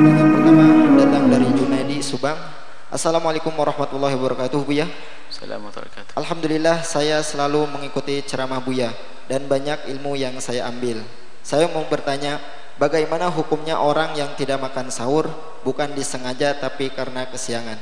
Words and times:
Yang 0.00 0.32
pertama 0.32 0.64
datang 0.96 1.24
dari 1.28 1.48
Junaidi 1.52 2.00
Subang. 2.00 2.40
Assalamualaikum 2.88 3.52
warahmatullahi 3.52 4.16
wabarakatuh, 4.16 4.64
Buya. 4.64 4.88
Assalamualaikum 5.28 6.16
Alhamdulillah 6.16 6.80
saya 6.88 7.20
selalu 7.20 7.68
mengikuti 7.68 8.16
ceramah 8.24 8.64
Buya 8.64 8.96
dan 9.28 9.44
banyak 9.44 9.92
ilmu 9.92 10.16
yang 10.16 10.40
saya 10.40 10.64
ambil. 10.72 11.04
Saya 11.44 11.68
mau 11.68 11.84
bertanya, 11.84 12.40
bagaimana 12.80 13.28
hukumnya 13.28 13.76
orang 13.76 14.16
yang 14.16 14.32
tidak 14.40 14.56
makan 14.64 14.88
sahur 14.88 15.28
bukan 15.68 15.92
disengaja 15.92 16.56
tapi 16.56 16.88
karena 16.88 17.28
kesiangan? 17.28 17.76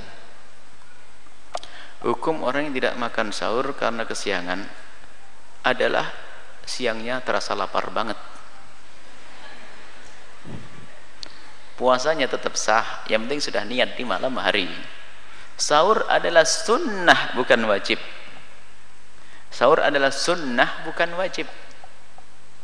Hukum 2.02 2.42
orang 2.42 2.66
yang 2.66 2.74
tidak 2.74 2.94
makan 2.98 3.30
sahur 3.30 3.78
karena 3.78 4.02
kesiangan 4.02 4.66
adalah 5.62 6.10
siangnya 6.66 7.22
terasa 7.22 7.54
lapar 7.54 7.94
banget. 7.94 8.18
Puasanya 11.78 12.26
tetap 12.26 12.58
sah, 12.58 13.06
yang 13.06 13.24
penting 13.30 13.38
sudah 13.38 13.62
niat 13.62 13.94
di 13.94 14.02
malam 14.02 14.34
hari. 14.34 14.66
Sahur 15.54 16.02
adalah 16.10 16.42
sunnah 16.42 17.38
bukan 17.38 17.62
wajib. 17.70 18.02
Sahur 19.54 19.78
adalah 19.78 20.10
sunnah 20.10 20.82
bukan 20.82 21.14
wajib. 21.14 21.46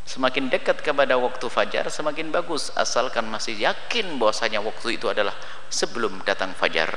Semakin 0.05 0.53
dekat 0.53 0.85
kepada 0.85 1.17
waktu 1.17 1.47
fajar 1.49 1.89
semakin 1.89 2.29
bagus 2.29 2.69
asalkan 2.77 3.25
masih 3.25 3.57
yakin 3.57 4.21
bahwasanya 4.21 4.61
waktu 4.61 5.01
itu 5.01 5.09
adalah 5.09 5.33
sebelum 5.71 6.21
datang 6.29 6.53
fajar. 6.53 6.93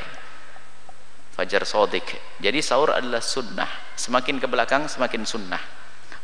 Fajar 1.37 1.63
sodik. 1.69 2.17
Jadi 2.41 2.65
sahur 2.65 2.97
adalah 2.97 3.21
sunnah. 3.21 3.69
Semakin 3.93 4.41
ke 4.41 4.49
belakang 4.49 4.89
semakin 4.89 5.21
sunnah. 5.21 5.61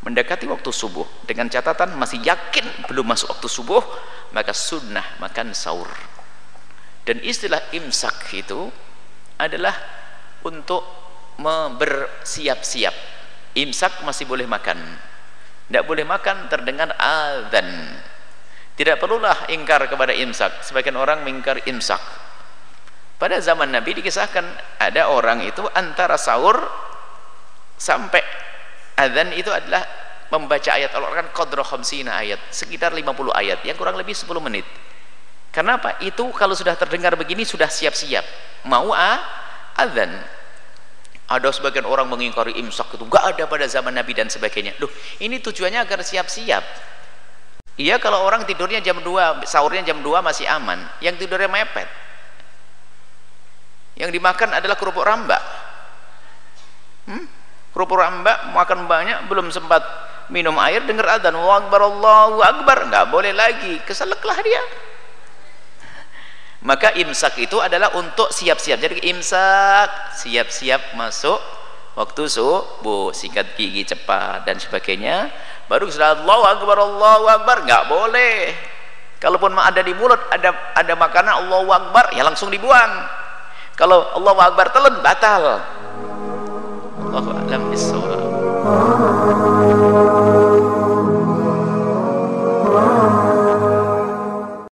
Mendekati 0.03 0.49
waktu 0.49 0.69
subuh. 0.69 1.07
Dengan 1.23 1.47
catatan 1.47 1.95
masih 1.95 2.19
yakin 2.23 2.87
belum 2.91 3.07
masuk 3.07 3.31
waktu 3.31 3.47
subuh 3.47 3.83
maka 4.35 4.51
sunnah 4.51 5.05
makan 5.21 5.55
sahur. 5.55 5.89
Dan 7.03 7.19
istilah 7.23 7.59
imsak 7.75 8.31
itu 8.35 8.71
adalah 9.39 9.75
untuk 10.43 10.83
bersiap-siap 11.79 12.95
imsak 13.55 14.03
masih 14.07 14.27
boleh 14.27 14.47
makan. 14.47 14.79
Tidak 15.67 15.83
boleh 15.87 16.03
makan 16.03 16.51
terdengar 16.51 16.93
azan 16.99 17.99
tidak 18.73 18.97
perlulah 18.97 19.53
ingkar 19.53 19.85
kepada 19.85 20.13
imsak. 20.17 20.65
Sebagian 20.65 20.97
orang 20.97 21.21
mengingkar 21.21 21.61
imsak. 21.69 22.01
Pada 23.21 23.37
zaman 23.37 23.69
Nabi 23.69 24.01
dikisahkan 24.01 24.43
ada 24.81 25.13
orang 25.13 25.45
itu 25.45 25.61
antara 25.77 26.17
sahur 26.17 26.57
sampai 27.77 28.19
azan 28.97 29.33
itu 29.33 29.49
adalah 29.49 29.85
membaca 30.33 30.69
ayat 30.73 30.89
Al-Quran 30.93 31.29
qadra 31.33 31.63
khamsina 31.65 32.21
ayat 32.21 32.41
sekitar 32.49 32.93
50 32.93 33.33
ayat 33.33 33.59
yang 33.65 33.77
kurang 33.77 33.97
lebih 33.97 34.17
10 34.17 34.29
menit 34.41 34.65
Kenapa? 35.53 36.01
Itu 36.01 36.33
kalau 36.33 36.57
sudah 36.57 36.73
terdengar 36.73 37.13
begini 37.13 37.45
sudah 37.45 37.69
siap-siap 37.69 38.25
mau 38.65 38.89
ah, 38.89 39.21
azan. 39.77 40.09
Ada 41.29 41.53
sebagian 41.53 41.85
orang 41.85 42.09
mengingkari 42.09 42.57
imsak 42.57 42.97
itu 42.97 43.05
enggak 43.05 43.37
ada 43.37 43.45
pada 43.45 43.69
zaman 43.69 43.93
Nabi 43.93 44.17
dan 44.17 44.33
sebagainya. 44.33 44.73
Loh, 44.81 44.89
ini 45.21 45.37
tujuannya 45.39 45.77
agar 45.85 46.01
siap-siap. 46.01 46.65
Iya 47.77 48.01
kalau 48.01 48.25
orang 48.25 48.49
tidurnya 48.49 48.81
jam 48.81 49.01
2, 49.01 49.45
sahurnya 49.45 49.85
jam 49.85 50.01
2 50.01 50.25
masih 50.25 50.49
aman. 50.49 50.81
Yang 51.05 51.25
tidurnya 51.25 51.49
mepet. 51.49 51.89
Yang 53.93 54.09
dimakan 54.17 54.57
adalah 54.57 54.73
kerupuk 54.73 55.05
rambak. 55.05 55.41
Hmm? 57.05 57.29
Kerupuk 57.73 57.97
rambak 57.97 58.53
makan 58.53 58.85
banyak 58.85 59.25
belum 59.25 59.49
sempat 59.49 59.81
minum 60.29 60.53
air 60.61 60.85
dengar 60.85 61.17
adzan 61.17 61.33
Allahu 61.33 61.57
akbar 61.65 61.81
Allahu 61.89 62.37
akbar. 62.45 62.77
Enggak 62.85 63.09
boleh 63.09 63.33
lagi. 63.33 63.81
Keseleklah 63.81 64.37
dia. 64.45 64.61
Maka 66.63 66.95
imsak 66.95 67.43
itu 67.43 67.59
adalah 67.59 67.91
untuk 67.97 68.31
siap-siap. 68.31 68.79
Jadi 68.79 69.09
imsak 69.11 70.15
siap-siap 70.21 70.95
masuk 70.95 71.41
waktu 71.93 72.23
subuh 72.25 73.13
sikat 73.13 73.53
gigi 73.53 73.85
cepat 73.85 74.49
dan 74.49 74.57
sebagainya 74.57 75.29
baru 75.69 75.85
sudah 75.85 76.17
Allahu 76.17 76.43
Akbar 76.49 76.77
Allahu 76.81 77.25
Akbar 77.27 77.57
nggak 77.67 77.83
boleh. 77.91 78.55
Kalaupun 79.19 79.55
ada 79.55 79.79
di 79.79 79.91
mulut 79.95 80.19
ada 80.31 80.51
ada 80.71 80.93
makanan 80.95 81.47
Allahu 81.47 81.69
Akbar 81.73 82.15
ya 82.15 82.23
langsung 82.23 82.47
dibuang. 82.47 82.91
Kalau 83.75 84.13
Allahu 84.15 84.39
Akbar 84.39 84.71
telan 84.71 85.03
batal 85.03 85.59
والله 87.13 87.37
أعلم 87.37 87.69
بالصواب. 87.69 88.23